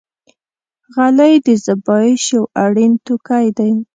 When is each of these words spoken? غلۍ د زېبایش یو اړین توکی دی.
غلۍ 0.93 1.33
د 1.45 1.47
زېبایش 1.63 2.23
یو 2.35 2.43
اړین 2.63 2.93
توکی 3.05 3.47
دی. 3.57 3.71